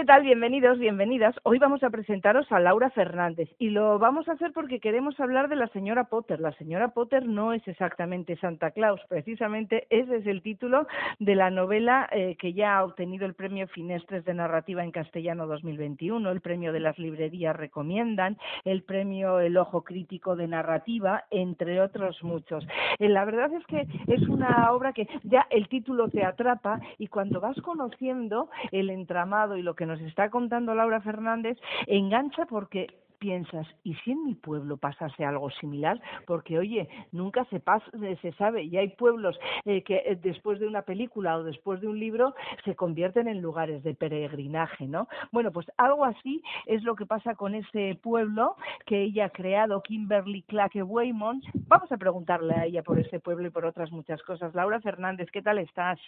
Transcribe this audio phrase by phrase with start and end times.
[0.00, 0.22] ¿Qué tal?
[0.22, 1.34] Bienvenidos, bienvenidas.
[1.42, 5.50] Hoy vamos a presentaros a Laura Fernández y lo vamos a hacer porque queremos hablar
[5.50, 6.40] de la señora Potter.
[6.40, 10.86] La señora Potter no es exactamente Santa Claus, precisamente ese es el título
[11.18, 15.46] de la novela eh, que ya ha obtenido el premio Finestres de Narrativa en Castellano
[15.46, 21.78] 2021, el premio de las librerías recomiendan, el premio El Ojo Crítico de Narrativa, entre
[21.78, 22.66] otros muchos.
[23.00, 27.08] Eh, la verdad es que es una obra que ya el título te atrapa y
[27.08, 32.86] cuando vas conociendo el entramado y lo que nos está contando Laura Fernández engancha porque
[33.20, 36.00] piensas, ¿y si en mi pueblo pasase algo similar?
[36.26, 37.84] Porque, oye, nunca se, pasa,
[38.22, 41.86] se sabe, y hay pueblos eh, que eh, después de una película o después de
[41.86, 45.06] un libro se convierten en lugares de peregrinaje, ¿no?
[45.30, 49.82] Bueno, pues algo así es lo que pasa con ese pueblo que ella ha creado,
[49.82, 51.44] Kimberly Claque Waymond.
[51.68, 54.54] Vamos a preguntarle a ella por ese pueblo y por otras muchas cosas.
[54.54, 56.00] Laura Fernández, ¿qué tal estás?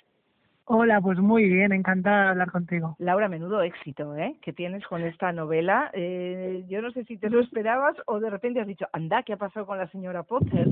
[0.65, 2.95] Hola, pues muy bien, encantada de hablar contigo.
[3.01, 4.37] Laura, menudo éxito ¿eh?
[4.43, 5.91] que tienes con esta novela.
[5.93, 9.33] Eh, yo no sé si te lo esperabas o de repente has dicho, anda, ¿qué
[9.33, 10.69] ha pasado con la señora Potter?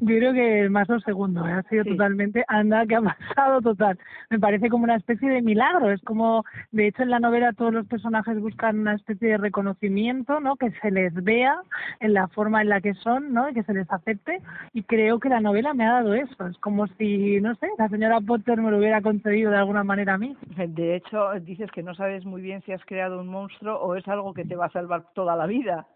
[0.00, 1.52] Yo creo que más lo segundo, ¿eh?
[1.52, 3.98] ha sido totalmente, anda, ¿qué ha pasado total.
[4.30, 7.72] Me parece como una especie de milagro, es como, de hecho en la novela todos
[7.72, 10.56] los personajes buscan una especie de reconocimiento, ¿no?
[10.56, 11.60] Que se les vea
[12.00, 13.48] en la forma en la que son, ¿no?
[13.50, 14.40] Y que se les acepte.
[14.72, 17.88] Y creo que la novela me ha dado eso, es como si, no sé, la
[17.88, 20.36] señora Potter me lo hubiera contado de alguna manera a mí.
[20.56, 24.06] De hecho, dices que no sabes muy bien si has creado un monstruo o es
[24.08, 25.86] algo que te va a salvar toda la vida.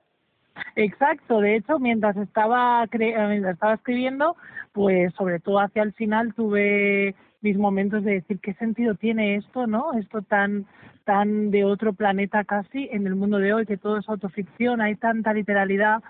[0.76, 4.36] Exacto, de hecho, mientras estaba, eh, mientras estaba escribiendo,
[4.72, 9.66] pues sobre todo hacia el final tuve mis momentos de decir qué sentido tiene esto,
[9.66, 9.92] ¿no?
[9.94, 10.66] Esto tan
[11.04, 14.94] tan de otro planeta casi en el mundo de hoy, que todo es autoficción, hay
[14.94, 16.00] tanta literalidad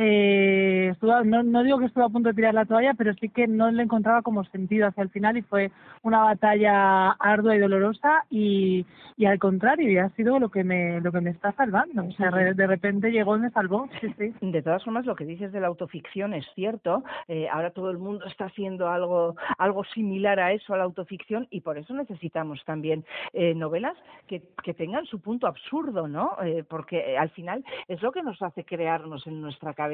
[0.00, 3.48] eh, no, no digo que estuve a punto de tirar la toalla, pero sí que
[3.48, 5.72] no le encontraba como sentido hacia el final y fue
[6.02, 8.86] una batalla ardua y dolorosa y,
[9.16, 12.04] y al contrario, y ha sido lo que me, lo que me está salvando.
[12.04, 13.88] O sea, de repente llegó y me salvó.
[14.00, 14.32] Sí, sí.
[14.40, 17.02] De todas formas, lo que dices de la autoficción es cierto.
[17.26, 21.48] Eh, ahora todo el mundo está haciendo algo, algo similar a eso, a la autoficción,
[21.50, 23.96] y por eso necesitamos también eh, novelas
[24.28, 26.36] que, que tengan su punto absurdo, ¿no?
[26.44, 29.87] Eh, porque al final es lo que nos hace crearnos en nuestra cabeza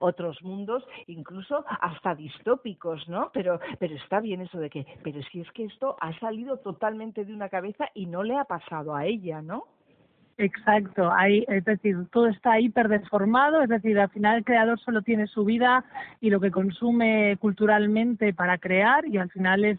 [0.00, 3.30] otros mundos, incluso hasta distópicos, ¿no?
[3.32, 7.24] Pero, pero está bien eso de que, pero si es que esto ha salido totalmente
[7.24, 9.64] de una cabeza y no le ha pasado a ella, ¿no?
[10.40, 15.02] Exacto, hay, es decir, todo está hiper deformado, es decir, al final el creador solo
[15.02, 15.84] tiene su vida
[16.20, 19.78] y lo que consume culturalmente para crear y al final es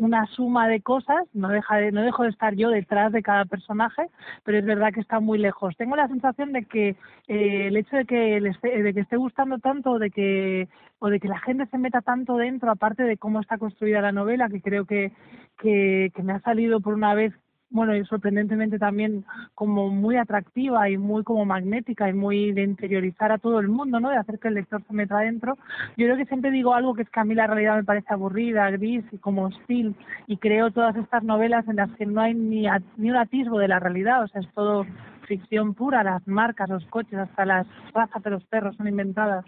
[0.00, 3.44] una suma de cosas, no deja de, no dejo de estar yo detrás de cada
[3.44, 4.06] personaje,
[4.44, 5.76] pero es verdad que está muy lejos.
[5.76, 6.96] Tengo la sensación de que
[7.28, 10.68] eh, el hecho de que esté, de que esté gustando tanto, de que
[11.00, 14.12] o de que la gente se meta tanto dentro, aparte de cómo está construida la
[14.12, 15.12] novela, que creo que,
[15.58, 17.34] que, que me ha salido por una vez
[17.70, 23.30] bueno, y sorprendentemente también como muy atractiva y muy como magnética y muy de interiorizar
[23.30, 24.10] a todo el mundo, ¿no?
[24.10, 25.56] De hacer que el lector se meta adentro.
[25.96, 28.12] Yo creo que siempre digo algo que es que a mí la realidad me parece
[28.12, 29.94] aburrida, gris y como hostil
[30.26, 32.66] y creo todas estas novelas en las que no hay ni,
[32.96, 34.84] ni un atisbo de la realidad, o sea, es todo
[35.28, 39.44] ficción pura, las marcas, los coches, hasta las razas de los perros son inventadas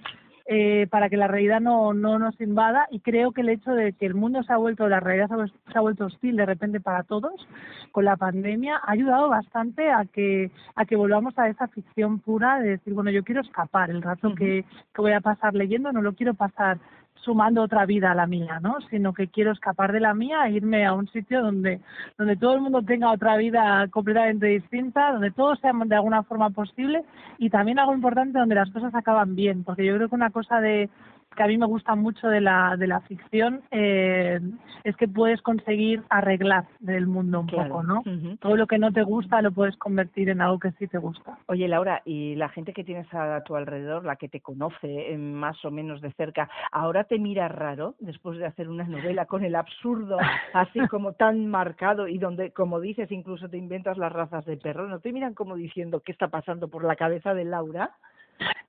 [0.47, 2.87] eh, para que la realidad no, no nos invada.
[2.91, 5.29] Y creo que el hecho de que el mundo se ha vuelto, la realidad
[5.73, 7.47] se ha vuelto hostil de repente para todos
[7.93, 12.59] con la pandemia ha ayudado bastante a que a que volvamos a esa ficción pura
[12.59, 16.03] de decir, bueno, yo quiero escapar el rato que, que voy a pasar leyendo, no
[16.03, 16.79] lo quiero pasar
[17.25, 18.77] sumando otra vida a la mía, ¿no?
[18.91, 21.81] Sino que quiero escapar de la mía e irme a un sitio donde,
[22.19, 26.51] donde todo el mundo tenga otra vida completamente distinta, donde todo sea de alguna forma
[26.51, 27.05] posible
[27.39, 30.61] y también algo importante donde las cosas acaban bien, porque yo creo que una cosa
[30.61, 30.91] de
[31.35, 34.41] que a mí me gusta mucho de la, de la ficción eh,
[34.85, 38.03] es que puedes conseguir arreglar del mundo un poco, ¿no?
[38.41, 41.39] Todo lo que no te gusta lo puedes convertir en algo que sí te gusta.
[41.47, 45.19] Oye, Laura, y la gente que tienes a tu alrededor, la que te conoce eh,
[45.19, 49.45] más o menos de cerca, ¿ahora te mira raro después de hacer una novela con
[49.45, 50.19] el absurdo
[50.55, 54.89] así como tan marcado y donde, como dices, incluso te inventas las razas de perro?
[54.89, 57.91] ¿No te miran como diciendo qué está pasando por la cabeza de Laura?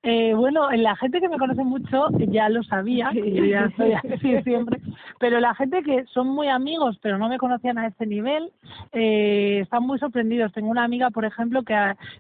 [0.06, 4.42] Eh, bueno, la gente que me conoce mucho ya lo sabía, que ya soy así
[4.44, 4.82] siempre,
[5.18, 8.52] pero la gente que son muy amigos pero no me conocían a este nivel,
[8.92, 10.52] eh, están muy sorprendidos.
[10.52, 11.76] Tengo una amiga, por ejemplo, que,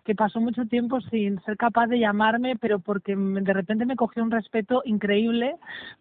[0.06, 4.24] que pasó mucho tiempo sin ser capaz de llamarme, pero porque de repente me cogió
[4.24, 5.56] un respeto increíble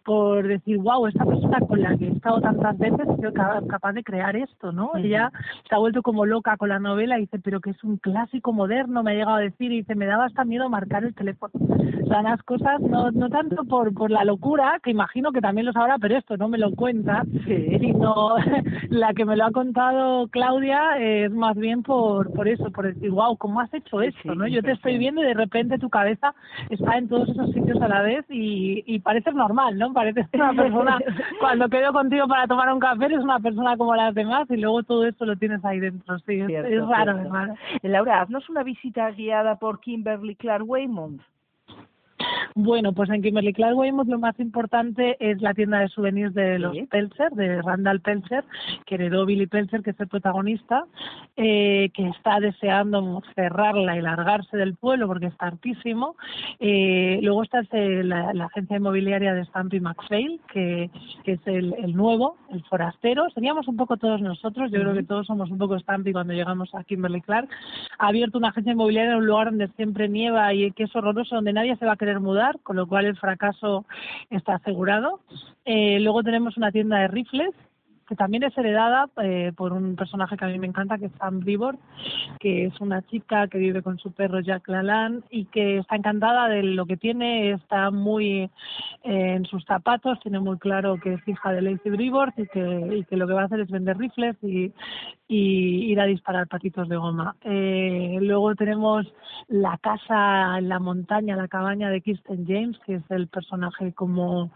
[0.04, 3.92] por decir, wow, esta persona con la que he estado tantas veces ha sido capaz
[3.92, 4.92] de crear esto, ¿no?
[4.96, 5.32] Ella
[5.68, 8.52] se ha vuelto como loca con la novela y dice, pero que es un clásico
[8.52, 11.31] moderno, me ha llegado a decir, y dice, me daba hasta miedo marcar el teléfono
[11.40, 15.66] o sea, las cosas no, no tanto por, por la locura, que imagino que también
[15.66, 18.36] lo sabrá, pero esto no me lo cuenta, sino
[18.90, 23.10] la que me lo ha contado Claudia es más bien por, por eso, por decir,
[23.10, 24.34] wow, ¿cómo has hecho esto?
[24.34, 24.46] ¿no?
[24.46, 26.34] Yo te estoy viendo y de repente tu cabeza
[26.70, 29.92] está en todos esos sitios a la vez y, y pareces normal, ¿no?
[29.92, 30.98] Pareces una persona,
[31.40, 34.82] cuando quedo contigo para tomar un café, eres una persona como las demás y luego
[34.82, 37.54] todo esto lo tienes ahí dentro, sí, es, raro, es raro.
[37.82, 41.21] Laura, haznos una visita guiada por Kimberly Clark Waymond.
[42.54, 46.58] Bueno, pues en Kimberly Clark Weymouth lo más importante es la tienda de souvenirs de
[46.58, 48.44] los Pelzer, de Randall Pelzer,
[48.84, 50.84] que heredó Billy Pelzer, que es el protagonista,
[51.36, 56.16] eh, que está deseando cerrarla y largarse del pueblo porque está hartísimo.
[56.60, 60.90] Eh, luego está la, agencia inmobiliaria de Stampy McPhail, que,
[61.24, 63.30] es el, nuevo, el forastero.
[63.30, 66.74] Seríamos un poco todos nosotros, yo creo que todos somos un poco Stampy cuando llegamos
[66.74, 67.48] a Kimberly Clark.
[67.98, 71.36] Ha abierto una agencia inmobiliaria en un lugar donde siempre nieva y que es horroroso,
[71.36, 73.84] donde nadie se va a querer mudar, con lo cual el fracaso
[74.30, 75.20] está asegurado.
[75.64, 77.54] Eh, luego tenemos una tienda de rifles
[78.08, 81.12] que también es heredada eh, por un personaje que a mí me encanta, que es
[81.18, 81.76] Sam Ribor,
[82.40, 86.48] que es una chica que vive con su perro Jack Lalanne y que está encantada
[86.48, 88.50] de lo que tiene, está muy
[89.04, 93.04] eh, en sus zapatos, tiene muy claro que es hija de Lacey Bribor y que,
[93.10, 94.72] lo que va a hacer es vender rifles y,
[95.28, 97.36] y ir a disparar patitos de goma.
[97.42, 99.06] Eh, luego tenemos
[99.48, 104.50] la casa en la montaña, la cabaña de Kirsten James, que es el personaje como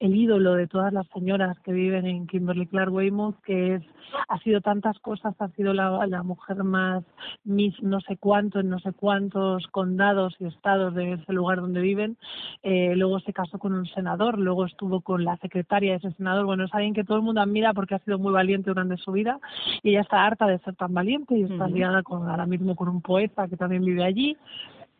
[0.00, 3.82] el ídolo de todas las señoras que viven en Kimberly Clark Weymouth, que es,
[4.28, 7.04] ha sido tantas cosas, ha sido la, la mujer más
[7.44, 11.80] miss no sé cuánto en no sé cuántos condados y estados de ese lugar donde
[11.80, 12.16] viven.
[12.62, 16.46] Eh, luego se casó con un senador, luego estuvo con la secretaria de ese senador.
[16.46, 19.12] Bueno, es alguien que todo el mundo admira porque ha sido muy valiente durante su
[19.12, 19.38] vida
[19.82, 22.88] y ella está harta de ser tan valiente y está liada con, ahora mismo con
[22.88, 24.36] un poeta que también vive allí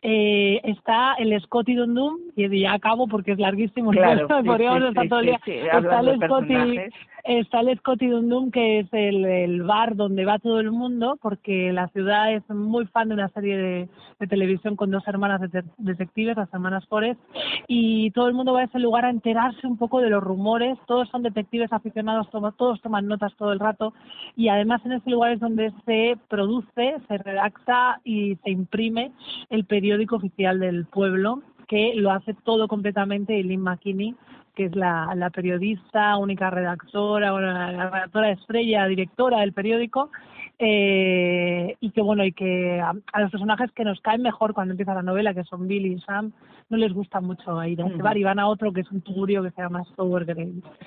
[0.07, 5.19] eh, está el Scotty Dundum, y ya acabo porque es larguísimo, claro, podríamos estar todo
[5.21, 5.39] el día.
[5.45, 6.77] está, el Scotty,
[7.25, 8.09] está el Scotty
[8.51, 13.09] que es el, bar donde va todo el mundo, porque la ciudad es muy fan
[13.09, 13.89] de una serie de,
[14.27, 17.19] televisión con dos hermanas de detectives, las hermanas Forest,
[17.67, 20.77] y todo el mundo va a ese lugar a enterarse un poco de los rumores,
[20.87, 22.27] todos son detectives aficionados,
[22.57, 23.93] todos toman notas todo el rato,
[24.35, 29.11] y además en ese lugar es donde se produce, se redacta y se imprime
[29.49, 34.15] el periódico periódico oficial del pueblo, que lo hace todo completamente Eileen McKinney,
[34.55, 40.09] que es la, la periodista, única redactora, bueno, la redactora estrella, directora del periódico,
[40.57, 44.93] eh, y que bueno, y que a, los personajes que nos caen mejor cuando empieza
[44.93, 46.31] la novela, que son Billy y Sam,
[46.69, 48.17] no les gusta mucho ir a ese bar.
[48.17, 50.25] Y van a otro que es un tugurio que se llama Sour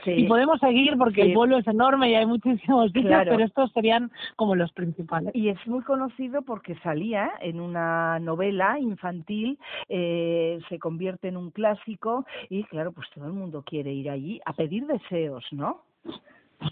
[0.06, 4.10] Y podemos seguir porque el pueblo es enorme y hay muchísimos sitios, pero estos serían
[4.36, 5.34] como los principales.
[5.34, 11.50] Y es muy conocido porque salía en una novela infantil, eh, se convierte en un
[11.50, 15.82] clásico y claro, pues todo el mundo quiere ir allí a pedir deseos, ¿no?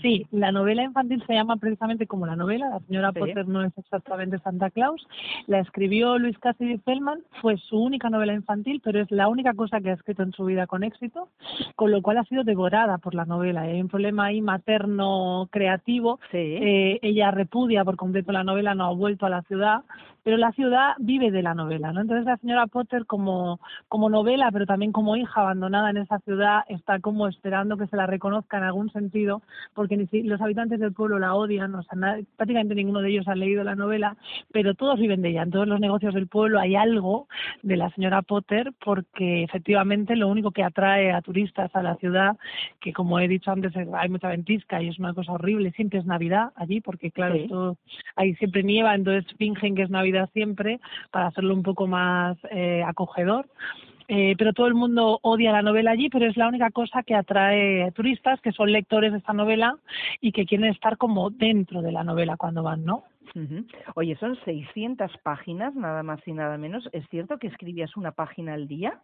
[0.03, 3.73] Sí, la novela infantil se llama precisamente como la novela, la señora Potter no es
[3.79, 5.07] exactamente Santa Claus.
[5.47, 9.81] La escribió Luis Cassidy Feldman, fue su única novela infantil, pero es la única cosa
[9.81, 11.29] que ha escrito en su vida con éxito,
[11.77, 13.63] con lo cual ha sido devorada por la novela.
[13.63, 16.19] Hay un problema ahí materno creativo.
[16.33, 19.83] Eh, ella repudia por completo la novela, no ha vuelto a la ciudad,
[20.27, 22.01] pero la ciudad vive de la novela, ¿no?
[22.01, 26.65] Entonces la señora Potter como, como novela, pero también como hija abandonada en esa ciudad,
[26.69, 29.43] está como esperando que se la reconozca en algún sentido,
[29.73, 33.29] porque ni si, los habitantes del pueblo la odian, o sea, prácticamente ninguno de ellos
[33.29, 34.17] ha leído la novela,
[34.51, 35.43] pero todos viven de ella.
[35.43, 37.29] En todos los negocios del pueblo hay algo
[37.63, 42.37] de la señora Potter, porque efectivamente lo único que atrae a turistas a la ciudad,
[42.81, 46.05] que como he dicho antes, hay mucha ventisca y es una cosa horrible, siempre es
[46.05, 47.77] Navidad allí, porque claro,
[48.17, 50.81] ahí siempre nieva, entonces fingen que es Navidad siempre
[51.11, 53.47] para hacerlo un poco más eh, acogedor
[54.09, 57.15] eh, pero todo el mundo odia la novela allí, pero es la única cosa que
[57.15, 59.77] atrae turistas que son lectores de esta novela
[60.21, 63.05] y que quieren estar como dentro de la novela cuando van, ¿no?
[63.97, 66.89] Oye, son 600 páginas, nada más y nada menos.
[66.93, 69.01] ¿Es cierto que escribías una página al día?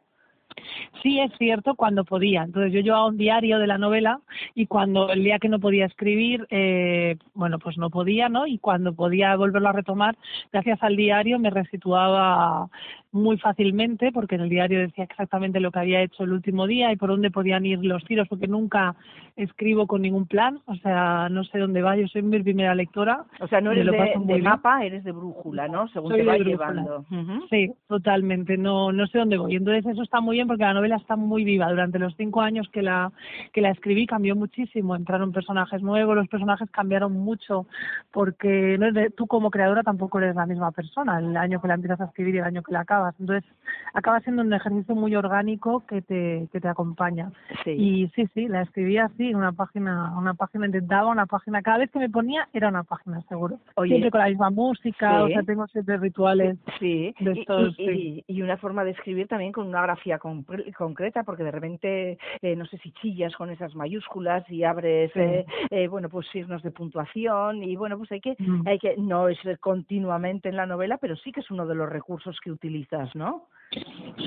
[1.02, 2.42] Sí, es cierto, cuando podía.
[2.42, 4.20] Entonces yo llevaba un diario de la novela
[4.54, 8.46] y cuando el día que no podía escribir, eh, bueno, pues no podía, ¿no?
[8.46, 10.16] Y cuando podía volverlo a retomar,
[10.52, 12.68] gracias al diario me resituaba
[13.12, 16.90] muy fácilmente porque en el diario decía exactamente lo que había hecho el último día
[16.90, 18.96] y por dónde podían ir los tiros porque nunca
[19.36, 23.24] escribo con ningún plan, o sea, no sé dónde va, yo soy mi primera lectora.
[23.40, 25.88] O sea, no eres de, mapa, eres de brújula, ¿no?
[25.88, 27.04] Según te va llevando.
[27.50, 29.56] Sí, totalmente, no no sé dónde voy.
[29.56, 31.68] Entonces eso está muy bien porque la novela está muy viva.
[31.68, 33.12] Durante los cinco años que la
[33.52, 37.66] que la escribí cambió muchísimo, entraron personajes nuevos, los personajes cambiaron mucho
[38.10, 42.00] porque no tú como creadora tampoco eres la misma persona, el año que la empiezas
[42.00, 43.50] a escribir y el año que la acabas entonces,
[43.94, 47.32] acaba siendo un ejercicio muy orgánico que te, que te acompaña.
[47.66, 51.78] Y sí, sí, la escribía así, en una página, una página intentaba, una página, cada
[51.78, 53.58] vez que me ponía era una página, seguro.
[53.84, 57.14] siempre con la misma música, o sea, tengo siempre rituales sí.
[57.20, 57.78] de estos.
[57.78, 62.56] Y, y, una forma de escribir también con una grafía concreta, porque de repente, eh,
[62.56, 66.70] no sé si chillas con esas mayúsculas y abres, eh, eh, bueno, pues signos de
[66.70, 68.66] puntuación y bueno, pues hay que, mm.
[68.66, 71.88] hay que, no es continuamente en la novela, pero sí que es uno de los
[71.88, 73.48] recursos que utiliza ¿no?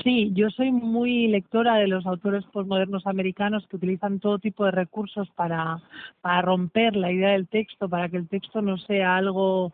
[0.02, 4.72] Sí, yo soy muy lectora de los autores postmodernos americanos que utilizan todo tipo de
[4.72, 5.80] recursos para,
[6.20, 9.72] para romper la idea del texto, para que el texto no sea algo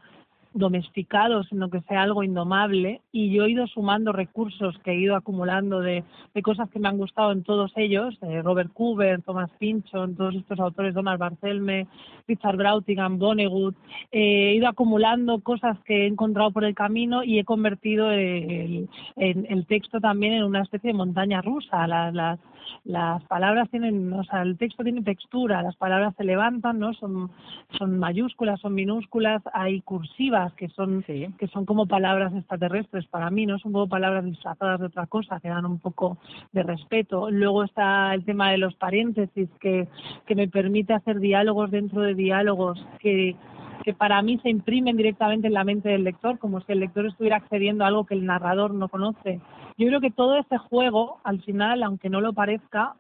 [0.55, 3.01] domesticado, sino que sea algo indomable.
[3.13, 6.05] Y yo he ido sumando recursos que he ido acumulando de,
[6.35, 10.59] de cosas que me han gustado en todos ellos, Robert Cooper, Thomas Pynchon, todos estos
[10.61, 11.87] autores, Donald Barthelme,
[12.27, 13.77] Richard Brautigan, Vonnegut.
[14.11, 18.89] Eh, he ido acumulando cosas que he encontrado por el camino y he convertido el,
[19.17, 21.87] el, texto también en una especie de montaña rusa.
[21.87, 22.39] Las, las,
[22.85, 26.93] las palabras tienen, o sea, el texto tiene textura, las palabras se levantan, ¿no?
[26.95, 27.31] Son,
[27.79, 33.47] son mayúsculas, son minúsculas, hay cursivas que son, que son como palabras extraterrestres para mí,
[33.47, 33.59] ¿no?
[33.59, 36.19] Son como palabras disfrazadas de otra cosa, que dan un poco
[36.53, 37.31] de respeto.
[37.31, 39.89] Luego está el tema de los paréntesis, que,
[40.27, 43.37] que me permite hacer diálogos dentro de diálogos que
[43.83, 47.07] que para mí se imprimen directamente en la mente del lector, como si el lector
[47.07, 49.41] estuviera accediendo a algo que el narrador no conoce.
[49.79, 52.95] Yo creo que todo este juego, al final, aunque no lo parezca,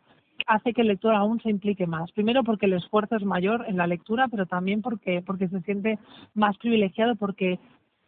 [0.46, 2.10] hace que el lector aún se implique más.
[2.12, 5.98] Primero porque el esfuerzo es mayor en la lectura, pero también porque, porque se siente
[6.34, 7.58] más privilegiado, porque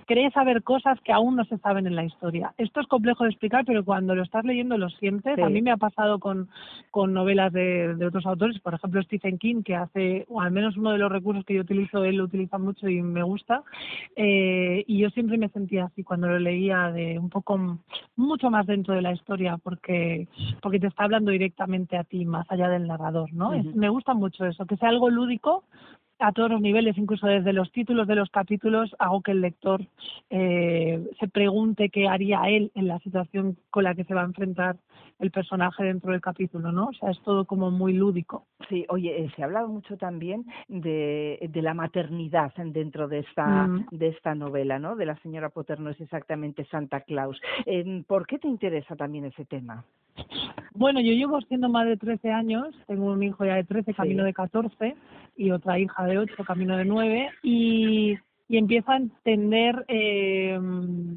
[0.04, 2.54] cree saber cosas que aún no se saben en la historia.
[2.58, 5.38] Esto es complejo de explicar, pero cuando lo estás leyendo lo sientes.
[5.38, 6.48] A mí me ha pasado con,
[6.90, 10.76] con novelas de, de, otros autores, por ejemplo Stephen King, que hace, o al menos
[10.76, 13.62] uno de los recursos que yo utilizo, él lo utiliza mucho y me gusta.
[14.16, 17.78] Eh, y yo siempre me sentía así cuando lo leía, de un poco,
[18.16, 20.28] mucho más dentro de la historia, porque,
[20.62, 23.52] porque te está hablando directamente a ti, más allá del narrador, ¿no?
[23.74, 25.64] me gusta mucho eso, que sea algo lúdico,
[26.26, 29.86] a todos los niveles, incluso desde los títulos de los capítulos, hago que el lector
[30.30, 34.26] eh, se pregunte qué haría él en la situación con la que se va a
[34.26, 34.76] enfrentar
[35.18, 36.86] el personaje dentro del capítulo, ¿no?
[36.86, 38.46] O sea, es todo como muy lúdico.
[38.68, 43.66] Sí, oye, eh, se ha hablado mucho también de, de la maternidad dentro de esta,
[43.66, 43.88] mm.
[43.92, 44.96] de esta novela, ¿no?
[44.96, 47.40] De la señora Potter no es exactamente Santa Claus.
[47.66, 49.84] Eh, ¿Por qué te interesa también ese tema?
[50.74, 54.24] Bueno, yo llevo siendo madre de 13 años, tengo un hijo ya de 13, camino
[54.24, 54.96] de 14,
[55.36, 58.16] y otra hija de 8, camino de 9, y,
[58.48, 60.58] y empiezo a entender, eh,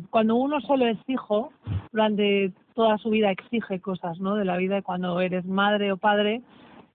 [0.10, 1.51] cuando uno solo es hijo,
[1.92, 4.36] durante toda su vida exige cosas, ¿no?
[4.36, 6.42] De la vida, cuando eres madre o padre,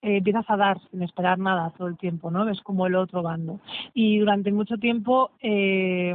[0.03, 2.45] eh, empiezas a dar sin esperar nada todo el tiempo, ¿no?
[2.45, 3.61] Ves como el otro bando.
[3.95, 6.15] Y durante mucho tiempo eh,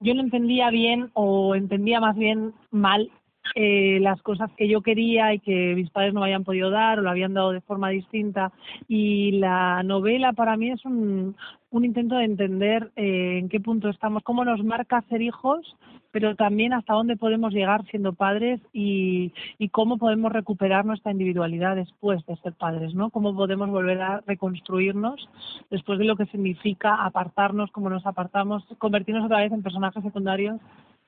[0.00, 3.10] yo no entendía bien o entendía más bien mal
[3.54, 6.98] eh, las cosas que yo quería y que mis padres no me habían podido dar
[6.98, 8.52] o lo habían dado de forma distinta.
[8.88, 11.36] Y la novela para mí es un,
[11.70, 15.76] un intento de entender eh, en qué punto estamos, cómo nos marca ser hijos,
[16.10, 21.76] pero también hasta dónde podemos llegar siendo padres y, y cómo podemos recuperar nuestra individualidad
[21.76, 23.10] después de ser padres, ¿no?
[23.10, 25.28] Cómo podemos volver a reconstruirnos
[25.70, 30.58] después de lo que significa apartarnos, como nos apartamos, convertirnos otra vez en personajes secundarios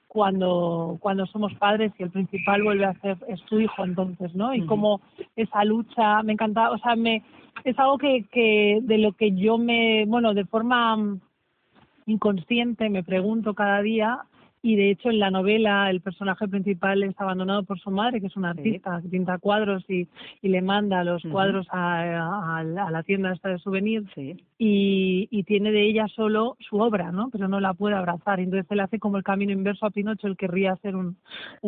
[0.09, 4.55] cuando, cuando somos padres y el principal vuelve a ser es tu hijo entonces, ¿no?
[4.55, 5.03] Y como
[5.37, 7.23] esa lucha, me encanta, o sea, me,
[7.65, 10.97] es algo que, que de lo que yo me, bueno, de forma
[12.07, 14.21] inconsciente me pregunto cada día
[14.62, 18.27] y de hecho en la novela el personaje principal es abandonado por su madre, que
[18.27, 20.09] es una artista que pinta cuadros y,
[20.43, 24.11] y le manda los cuadros a, a, la tienda esta de souvenirs
[24.61, 27.31] y, y, tiene de ella solo su obra, ¿no?
[27.31, 28.41] Pero no la puede abrazar.
[28.41, 31.17] Entonces él hace como el camino inverso a Pinocho, él querría hacer un,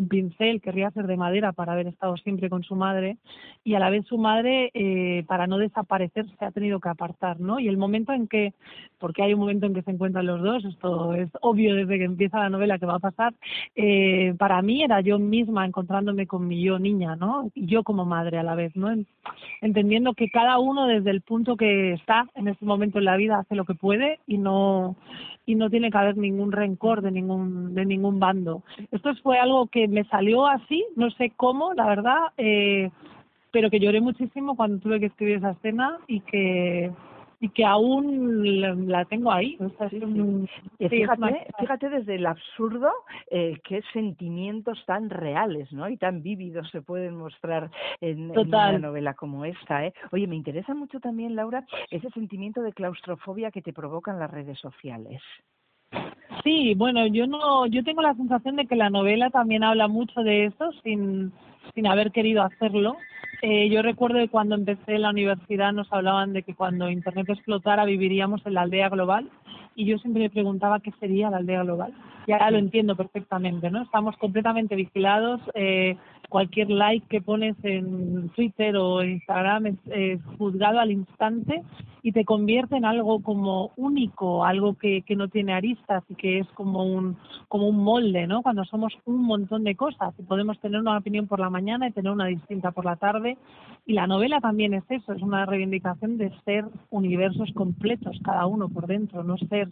[0.08, 3.16] pincel, querría hacer de madera para haber estado siempre con su madre
[3.62, 7.38] y a la vez su madre, eh, para no desaparecer, se ha tenido que apartar,
[7.38, 7.60] ¿no?
[7.60, 8.54] Y el momento en que,
[8.98, 12.04] porque hay un momento en que se encuentran los dos, esto es obvio desde que
[12.04, 13.34] empieza la novela que va a pasar,
[13.76, 17.50] eh, para mí era yo misma encontrándome con mi yo niña, ¿no?
[17.54, 18.88] Y yo como madre a la vez, ¿no?
[19.60, 23.38] Entendiendo que cada uno desde el punto que está en este momento en la vida
[23.38, 24.96] hace lo que puede y no
[25.46, 28.62] y no tiene que haber ningún rencor de ningún de ningún bando.
[28.90, 32.90] Esto fue algo que me salió así, no sé cómo, la verdad, eh,
[33.50, 36.90] pero que lloré muchísimo cuando tuve que escribir esa escena y que
[37.40, 39.56] y que aún la tengo ahí.
[40.78, 42.90] fíjate, fíjate desde el absurdo
[43.30, 45.88] eh, qué sentimientos tan reales ¿no?
[45.88, 47.70] y tan vívidos se pueden mostrar
[48.00, 49.86] en, una novela como esta.
[49.86, 49.94] ¿eh?
[50.12, 54.58] Oye, me interesa mucho también, Laura, ese sentimiento de claustrofobia que te provocan las redes
[54.58, 55.22] sociales.
[56.44, 60.20] Sí, bueno, yo no, yo tengo la sensación de que la novela también habla mucho
[60.20, 61.32] de eso sin,
[61.74, 62.96] sin haber querido hacerlo
[63.42, 67.28] eh, yo recuerdo que cuando empecé en la universidad nos hablaban de que cuando Internet
[67.30, 69.30] explotara viviríamos en la aldea global
[69.74, 71.94] y yo siempre me preguntaba qué sería la aldea global.
[72.26, 73.82] Y ahora lo entiendo perfectamente, ¿no?
[73.82, 75.40] Estamos completamente vigilados.
[75.54, 75.96] Eh,
[76.28, 81.62] cualquier like que pones en Twitter o Instagram es, juzgado al instante
[82.02, 86.38] y te convierte en algo como único, algo que, que no tiene aristas y que
[86.38, 87.16] es como un,
[87.48, 88.42] como un molde, ¿no?
[88.42, 91.92] Cuando somos un montón de cosas y podemos tener una opinión por la mañana y
[91.92, 93.29] tener una distinta por la tarde.
[93.86, 98.68] Y la novela también es eso, es una reivindicación de ser universos completos, cada uno
[98.68, 99.68] por dentro, no ser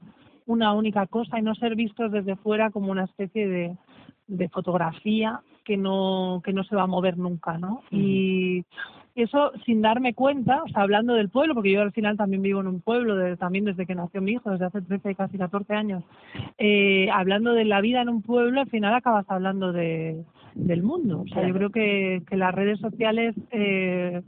[0.47, 3.77] una única cosa y no ser vistos desde fuera como una especie de,
[4.27, 7.83] de fotografía que no que no se va a mover nunca, ¿no?
[7.91, 8.65] Y
[9.23, 12.61] eso sin darme cuenta, o sea, hablando del pueblo, porque yo al final también vivo
[12.61, 16.05] en un pueblo, también desde que nació mi hijo, desde hace 13, casi 14 años,
[16.59, 21.23] eh, hablando de la vida en un pueblo, al final acabas hablando de, del mundo.
[21.23, 24.23] O sea, yo creo que, que las redes sociales eh,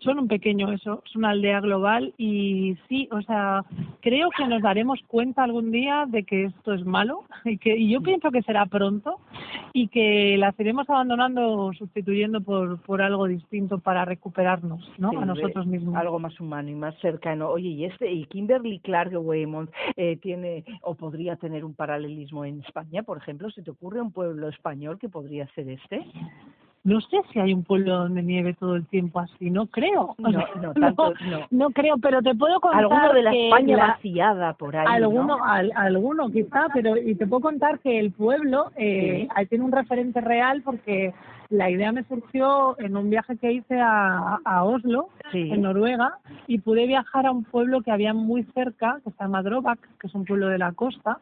[0.00, 3.64] son un pequeño eso, es una aldea global y sí, o sea,
[4.00, 7.90] creo que nos daremos cuenta algún día de que esto es malo y que y
[7.90, 9.20] yo pienso que será pronto
[9.72, 15.10] y que las iremos abandonando o sustituyendo por, por algo distinto para recuperarnos, ¿no?
[15.18, 15.94] a nosotros mismos.
[15.96, 17.48] Algo más humano y más cercano.
[17.48, 22.60] Oye, y este y Kimberly Clark Weymouth eh, tiene o podría tener un paralelismo en
[22.60, 26.04] España, por ejemplo, ¿se te ocurre un pueblo español que podría ser este?
[26.86, 30.14] No sé si hay un pueblo donde nieve todo el tiempo así, no creo.
[30.18, 31.40] No, no, tanto, no.
[31.50, 36.30] no creo, pero te puedo contar Alguno de la España vaciada por ahí, Alguno, alguno
[36.30, 41.12] quizá, pero y te puedo contar que el pueblo eh, tiene un referente real porque
[41.48, 46.58] la idea me surgió en un viaje que hice a, a Oslo, en Noruega, y
[46.58, 50.14] pude viajar a un pueblo que había muy cerca, que se llama Drobak, que es
[50.14, 51.18] un pueblo de la costa,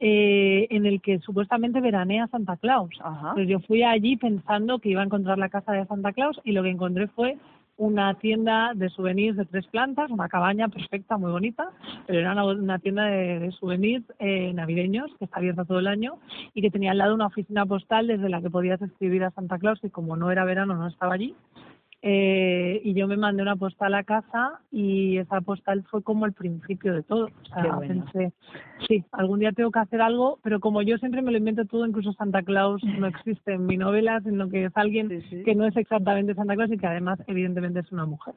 [0.00, 2.90] eh, en el que supuestamente veranea Santa Claus.
[3.34, 6.52] Pues yo fui allí pensando que iba a encontrar la casa de Santa Claus y
[6.52, 7.38] lo que encontré fue
[7.78, 11.70] una tienda de souvenirs de tres plantas, una cabaña perfecta, muy bonita,
[12.06, 16.18] pero era una, tienda de, souvenirs eh, navideños que está abierta todo el año
[16.54, 19.58] y que tenía al lado una oficina postal desde la que podías escribir a Santa
[19.58, 21.34] Claus y como no era verano no estaba allí.
[22.02, 26.32] Eh, y yo me mandé una postal a casa y esa postal fue como el
[26.32, 27.26] principio de todo.
[27.26, 28.32] O sea, pensé,
[28.86, 31.86] sí, algún día tengo que hacer algo, pero como yo siempre me lo invento todo,
[31.86, 35.08] incluso Santa Claus no existe en mi novela, sino que es alguien
[35.44, 38.34] que no es exactamente Santa Claus y que además evidentemente es una mujer.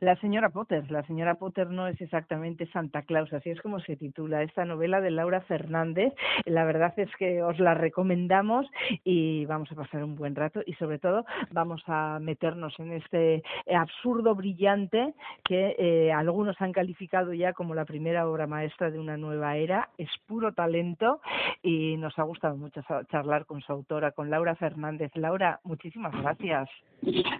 [0.00, 3.96] La señora Potter, la señora Potter no es exactamente Santa Claus, así es como se
[3.96, 6.12] titula esta novela de Laura Fernández.
[6.44, 8.66] La verdad es que os la recomendamos
[9.04, 13.42] y vamos a pasar un buen rato y sobre todo vamos a meternos en este
[13.74, 15.14] absurdo brillante
[15.44, 19.88] que eh, algunos han calificado ya como la primera obra maestra de una nueva era.
[19.98, 21.20] Es puro talento
[21.62, 25.10] y nos ha gustado mucho charlar con su autora, con Laura Fernández.
[25.14, 26.68] Laura, muchísimas gracias.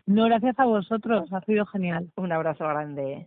[0.07, 2.09] No, gracias a vosotros, ha sido genial.
[2.17, 3.27] Un abrazo grande.